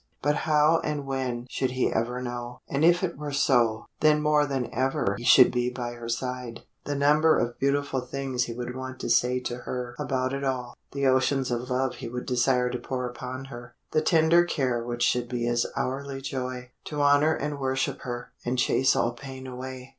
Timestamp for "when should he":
1.05-1.91